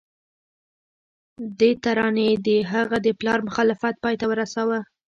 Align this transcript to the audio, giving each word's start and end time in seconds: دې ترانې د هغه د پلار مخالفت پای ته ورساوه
دې 1.59 1.71
ترانې 1.83 2.29
د 2.47 2.47
هغه 2.71 2.97
د 3.05 3.07
پلار 3.19 3.39
مخالفت 3.47 3.95
پای 4.03 4.15
ته 4.21 4.25
ورساوه 4.27 4.79